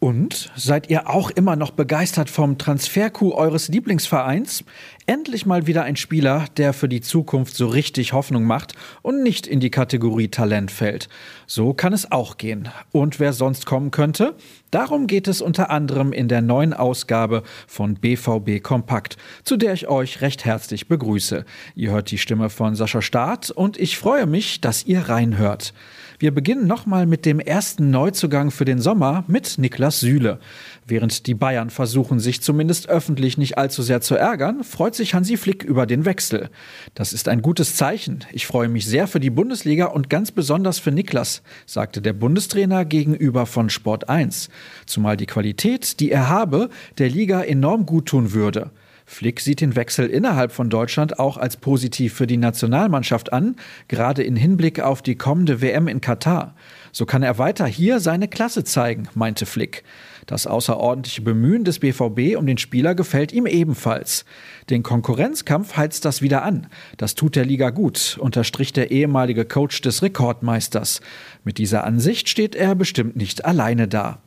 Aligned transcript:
Und 0.00 0.50
seid 0.56 0.88
ihr 0.88 1.10
auch 1.10 1.28
immer 1.28 1.56
noch 1.56 1.72
begeistert 1.72 2.30
vom 2.30 2.56
Transfercoup 2.56 3.34
eures 3.34 3.68
Lieblingsvereins? 3.68 4.64
Endlich 5.04 5.44
mal 5.44 5.66
wieder 5.66 5.82
ein 5.82 5.96
Spieler, 5.96 6.46
der 6.56 6.72
für 6.72 6.88
die 6.88 7.02
Zukunft 7.02 7.54
so 7.54 7.66
richtig 7.66 8.14
Hoffnung 8.14 8.44
macht 8.44 8.72
und 9.02 9.22
nicht 9.22 9.46
in 9.46 9.60
die 9.60 9.70
Kategorie 9.70 10.28
Talent 10.28 10.70
fällt. 10.70 11.10
So 11.46 11.74
kann 11.74 11.92
es 11.92 12.10
auch 12.10 12.38
gehen. 12.38 12.70
Und 12.92 13.20
wer 13.20 13.34
sonst 13.34 13.66
kommen 13.66 13.90
könnte? 13.90 14.36
Darum 14.70 15.06
geht 15.06 15.28
es 15.28 15.42
unter 15.42 15.68
anderem 15.68 16.14
in 16.14 16.28
der 16.28 16.40
neuen 16.40 16.72
Ausgabe 16.72 17.42
von 17.66 17.94
BVB 17.94 18.62
Kompakt, 18.62 19.18
zu 19.44 19.58
der 19.58 19.74
ich 19.74 19.88
euch 19.88 20.22
recht 20.22 20.46
herzlich 20.46 20.88
begrüße. 20.88 21.44
Ihr 21.74 21.90
hört 21.90 22.10
die 22.10 22.18
Stimme 22.18 22.48
von 22.48 22.74
Sascha 22.74 23.02
Staat 23.02 23.50
und 23.50 23.76
ich 23.76 23.98
freue 23.98 24.24
mich, 24.24 24.62
dass 24.62 24.86
ihr 24.86 25.10
reinhört. 25.10 25.74
Wir 26.20 26.34
beginnen 26.34 26.66
nochmal 26.66 27.06
mit 27.06 27.24
dem 27.24 27.40
ersten 27.40 27.90
Neuzugang 27.90 28.50
für 28.50 28.66
den 28.66 28.78
Sommer 28.78 29.24
mit 29.26 29.56
Niklas 29.56 30.00
Süle. 30.00 30.38
Während 30.86 31.26
die 31.26 31.32
Bayern 31.32 31.70
versuchen, 31.70 32.20
sich 32.20 32.42
zumindest 32.42 32.90
öffentlich 32.90 33.38
nicht 33.38 33.56
allzu 33.56 33.80
sehr 33.80 34.02
zu 34.02 34.16
ärgern, 34.16 34.62
freut 34.62 34.94
sich 34.94 35.14
Hansi 35.14 35.38
Flick 35.38 35.64
über 35.64 35.86
den 35.86 36.04
Wechsel. 36.04 36.50
Das 36.92 37.14
ist 37.14 37.26
ein 37.26 37.40
gutes 37.40 37.74
Zeichen. 37.74 38.26
Ich 38.32 38.46
freue 38.46 38.68
mich 38.68 38.84
sehr 38.84 39.06
für 39.06 39.18
die 39.18 39.30
Bundesliga 39.30 39.86
und 39.86 40.10
ganz 40.10 40.30
besonders 40.30 40.78
für 40.78 40.92
Niklas, 40.92 41.40
sagte 41.64 42.02
der 42.02 42.12
Bundestrainer 42.12 42.84
gegenüber 42.84 43.46
von 43.46 43.70
Sport 43.70 44.10
1. 44.10 44.50
Zumal 44.84 45.16
die 45.16 45.24
Qualität, 45.24 46.00
die 46.00 46.10
er 46.10 46.28
habe, 46.28 46.68
der 46.98 47.08
Liga 47.08 47.40
enorm 47.40 47.86
gut 47.86 48.04
tun 48.04 48.34
würde. 48.34 48.70
Flick 49.10 49.40
sieht 49.40 49.60
den 49.60 49.74
Wechsel 49.74 50.06
innerhalb 50.06 50.52
von 50.52 50.70
Deutschland 50.70 51.18
auch 51.18 51.36
als 51.36 51.56
positiv 51.56 52.14
für 52.14 52.28
die 52.28 52.36
Nationalmannschaft 52.36 53.32
an, 53.32 53.56
gerade 53.88 54.22
in 54.22 54.36
Hinblick 54.36 54.78
auf 54.78 55.02
die 55.02 55.16
kommende 55.16 55.60
WM 55.60 55.88
in 55.88 56.00
Katar. 56.00 56.54
So 56.92 57.06
kann 57.06 57.24
er 57.24 57.36
weiter 57.36 57.66
hier 57.66 57.98
seine 57.98 58.28
Klasse 58.28 58.62
zeigen, 58.62 59.08
meinte 59.14 59.46
Flick. 59.46 59.82
Das 60.26 60.46
außerordentliche 60.46 61.22
Bemühen 61.22 61.64
des 61.64 61.80
BVB 61.80 62.36
um 62.36 62.46
den 62.46 62.56
Spieler 62.56 62.94
gefällt 62.94 63.32
ihm 63.32 63.46
ebenfalls. 63.46 64.24
Den 64.70 64.84
Konkurrenzkampf 64.84 65.76
heizt 65.76 66.04
das 66.04 66.22
wieder 66.22 66.44
an. 66.44 66.68
Das 66.96 67.16
tut 67.16 67.34
der 67.34 67.44
Liga 67.44 67.70
gut, 67.70 68.16
unterstrich 68.20 68.72
der 68.72 68.92
ehemalige 68.92 69.44
Coach 69.44 69.80
des 69.80 70.02
Rekordmeisters. 70.02 71.00
Mit 71.42 71.58
dieser 71.58 71.82
Ansicht 71.82 72.28
steht 72.28 72.54
er 72.54 72.76
bestimmt 72.76 73.16
nicht 73.16 73.44
alleine 73.44 73.88
da. 73.88 74.20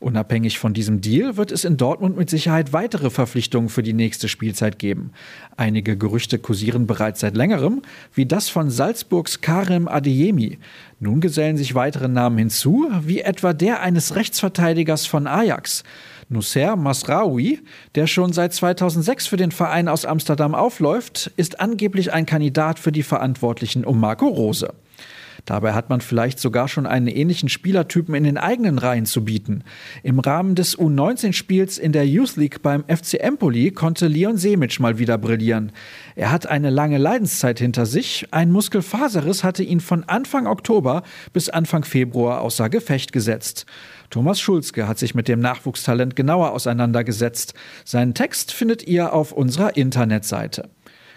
Unabhängig 0.00 0.60
von 0.60 0.74
diesem 0.74 1.00
Deal 1.00 1.36
wird 1.36 1.50
es 1.50 1.64
in 1.64 1.76
Dortmund 1.76 2.16
mit 2.16 2.30
Sicherheit 2.30 2.72
weitere 2.72 3.10
Verpflichtungen 3.10 3.68
für 3.68 3.82
die 3.82 3.94
nächste 3.94 4.28
Spielzeit 4.28 4.78
geben. 4.78 5.10
Einige 5.56 5.96
Gerüchte 5.96 6.38
kursieren 6.38 6.86
bereits 6.86 7.18
seit 7.18 7.36
längerem, 7.36 7.82
wie 8.14 8.24
das 8.24 8.48
von 8.48 8.70
Salzburgs 8.70 9.40
Karim 9.40 9.88
Adeyemi. 9.88 10.58
Nun 11.00 11.20
gesellen 11.20 11.56
sich 11.56 11.74
weitere 11.74 12.06
Namen 12.06 12.38
hinzu, 12.38 12.88
wie 13.02 13.22
etwa 13.22 13.52
der 13.52 13.80
eines 13.80 14.14
Rechtsverteidigers 14.14 15.06
von 15.06 15.26
Ajax. 15.26 15.82
Nusser 16.28 16.76
Masraoui, 16.76 17.58
der 17.96 18.06
schon 18.06 18.32
seit 18.32 18.52
2006 18.52 19.26
für 19.26 19.36
den 19.36 19.50
Verein 19.50 19.88
aus 19.88 20.04
Amsterdam 20.04 20.54
aufläuft, 20.54 21.32
ist 21.36 21.58
angeblich 21.58 22.12
ein 22.12 22.24
Kandidat 22.24 22.78
für 22.78 22.92
die 22.92 23.02
Verantwortlichen 23.02 23.84
um 23.84 23.98
Marco 23.98 24.28
Rose. 24.28 24.72
Dabei 25.44 25.72
hat 25.72 25.90
man 25.90 26.00
vielleicht 26.00 26.38
sogar 26.38 26.68
schon 26.68 26.86
einen 26.86 27.06
ähnlichen 27.06 27.48
Spielertypen 27.48 28.14
in 28.14 28.24
den 28.24 28.38
eigenen 28.38 28.78
Reihen 28.78 29.06
zu 29.06 29.24
bieten. 29.24 29.64
Im 30.02 30.18
Rahmen 30.18 30.54
des 30.54 30.78
U19-Spiels 30.78 31.78
in 31.78 31.92
der 31.92 32.06
Youth 32.06 32.36
League 32.36 32.62
beim 32.62 32.84
FC 32.84 33.14
Empoli 33.14 33.70
konnte 33.70 34.08
Leon 34.08 34.36
Semic 34.36 34.80
mal 34.80 34.98
wieder 34.98 35.18
brillieren. 35.18 35.72
Er 36.16 36.30
hat 36.30 36.46
eine 36.46 36.70
lange 36.70 36.98
Leidenszeit 36.98 37.58
hinter 37.58 37.86
sich. 37.86 38.26
Ein 38.30 38.50
Muskelfaserriss 38.50 39.44
hatte 39.44 39.62
ihn 39.62 39.80
von 39.80 40.04
Anfang 40.04 40.46
Oktober 40.46 41.02
bis 41.32 41.48
Anfang 41.48 41.84
Februar 41.84 42.40
außer 42.40 42.68
Gefecht 42.68 43.12
gesetzt. 43.12 43.66
Thomas 44.10 44.40
Schulzke 44.40 44.88
hat 44.88 44.98
sich 44.98 45.14
mit 45.14 45.28
dem 45.28 45.40
Nachwuchstalent 45.40 46.16
genauer 46.16 46.52
auseinandergesetzt. 46.52 47.54
Seinen 47.84 48.14
Text 48.14 48.52
findet 48.52 48.86
ihr 48.86 49.12
auf 49.12 49.32
unserer 49.32 49.76
Internetseite. 49.76 50.70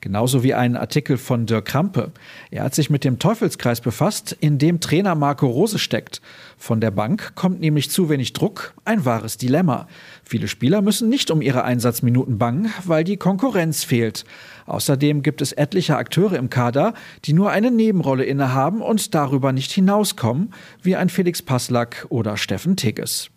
Genauso 0.00 0.42
wie 0.42 0.54
ein 0.54 0.76
Artikel 0.76 1.16
von 1.16 1.46
Dirk 1.46 1.64
Krampe. 1.64 2.12
Er 2.50 2.64
hat 2.64 2.74
sich 2.74 2.90
mit 2.90 3.02
dem 3.02 3.18
Teufelskreis 3.18 3.80
befasst, 3.80 4.36
in 4.40 4.58
dem 4.58 4.80
Trainer 4.80 5.14
Marco 5.14 5.46
Rose 5.46 5.78
steckt. 5.78 6.20
Von 6.58 6.80
der 6.80 6.90
Bank 6.90 7.32
kommt 7.34 7.60
nämlich 7.60 7.90
zu 7.90 8.08
wenig 8.08 8.32
Druck, 8.32 8.74
ein 8.84 9.04
wahres 9.04 9.36
Dilemma. 9.38 9.88
Viele 10.22 10.48
Spieler 10.48 10.82
müssen 10.82 11.08
nicht 11.08 11.30
um 11.30 11.40
ihre 11.40 11.64
Einsatzminuten 11.64 12.38
bangen, 12.38 12.72
weil 12.84 13.04
die 13.04 13.16
Konkurrenz 13.16 13.84
fehlt. 13.84 14.24
Außerdem 14.66 15.22
gibt 15.22 15.40
es 15.40 15.52
etliche 15.52 15.96
Akteure 15.96 16.36
im 16.36 16.50
Kader, 16.50 16.94
die 17.24 17.32
nur 17.32 17.50
eine 17.50 17.70
Nebenrolle 17.70 18.24
innehaben 18.24 18.82
und 18.82 19.14
darüber 19.14 19.52
nicht 19.52 19.72
hinauskommen, 19.72 20.52
wie 20.82 20.96
ein 20.96 21.08
Felix 21.08 21.40
Passlack 21.40 22.06
oder 22.10 22.36
Steffen 22.36 22.76
Tigges. 22.76 23.30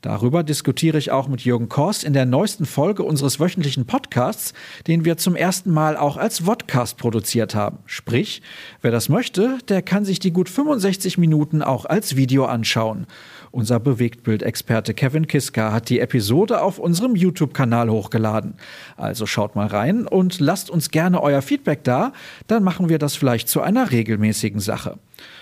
Darüber 0.00 0.42
diskutiere 0.42 0.98
ich 0.98 1.10
auch 1.10 1.28
mit 1.28 1.42
Jürgen 1.42 1.68
Korst 1.68 2.04
in 2.04 2.12
der 2.12 2.26
neuesten 2.26 2.66
Folge 2.66 3.02
unseres 3.02 3.40
wöchentlichen 3.40 3.86
Podcasts, 3.86 4.52
den 4.86 5.04
wir 5.04 5.16
zum 5.16 5.36
ersten 5.36 5.70
Mal 5.70 5.96
auch 5.96 6.16
als 6.16 6.40
Vodcast 6.40 6.96
produziert 6.98 7.54
haben. 7.54 7.78
Sprich, 7.86 8.42
wer 8.82 8.90
das 8.90 9.08
möchte, 9.08 9.58
der 9.68 9.82
kann 9.82 10.04
sich 10.04 10.18
die 10.18 10.32
gut 10.32 10.48
65 10.48 11.18
Minuten 11.18 11.62
auch 11.62 11.84
als 11.84 12.16
Video 12.16 12.44
anschauen. 12.44 13.06
Unser 13.50 13.80
Bewegtbildexperte 13.80 14.92
Kevin 14.92 15.26
Kiska 15.26 15.72
hat 15.72 15.88
die 15.88 16.00
Episode 16.00 16.60
auf 16.60 16.78
unserem 16.78 17.16
YouTube-Kanal 17.16 17.90
hochgeladen. 17.90 18.54
Also 18.96 19.24
schaut 19.24 19.56
mal 19.56 19.66
rein 19.66 20.06
und 20.06 20.40
lasst 20.40 20.68
uns 20.68 20.90
gerne 20.90 21.22
euer 21.22 21.42
Feedback 21.42 21.82
da, 21.84 22.12
dann 22.48 22.62
machen 22.62 22.88
wir 22.88 22.98
das 22.98 23.16
vielleicht 23.16 23.48
zu 23.48 23.62
einer 23.62 23.90
regelmäßigen 23.90 24.60
Sache. 24.60 24.98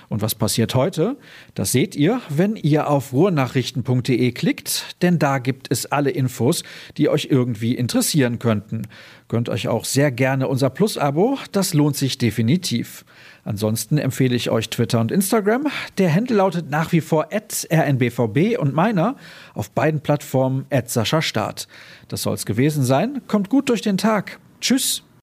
Und 0.09 0.23
was 0.23 0.35
passiert 0.35 0.75
heute? 0.75 1.17
Das 1.55 1.73
seht 1.73 1.97
ihr, 1.97 2.21
wenn 2.29 2.57
ihr 2.57 2.89
auf 2.89 3.13
ruhrnachrichten.de 3.13 4.33
klickt, 4.33 4.97
denn 5.03 5.19
da 5.19 5.39
gibt 5.39 5.67
es 5.71 5.87
alle 5.87 6.11
Infos, 6.11 6.63
die 6.97 7.09
euch 7.09 7.29
irgendwie 7.31 7.75
interessieren 7.75 8.39
könnten. 8.39 8.83
Gönnt 9.29 9.49
euch 9.49 9.69
auch 9.69 9.85
sehr 9.85 10.11
gerne 10.11 10.49
unser 10.49 10.71
Plus-Abo, 10.71 11.39
das 11.53 11.75
lohnt 11.75 11.97
sich 11.97 12.19
definitiv. 12.19 13.05
Ansonsten 13.45 13.99
empfehle 13.99 14.35
ich 14.35 14.51
euch 14.51 14.71
Twitter 14.71 15.01
und 15.01 15.13
Instagram. 15.13 15.67
Der 15.99 16.13
Handle 16.13 16.37
lautet 16.37 16.71
nach 16.71 16.93
wie 16.93 17.03
vor 17.03 17.29
rnbvb 17.31 18.57
und 18.59 18.75
meiner 18.75 19.17
auf 19.53 19.71
beiden 19.71 20.01
Plattformen 20.01 20.67
Sascha 20.87 21.21
Start. 21.21 21.69
Das 22.09 22.23
soll's 22.23 22.47
gewesen 22.47 22.85
sein. 22.85 23.23
Kommt 23.29 23.51
gut 23.51 23.69
durch 23.69 23.83
den 23.83 23.99
Tag. 23.99 24.39
Tschüss. 24.61 25.05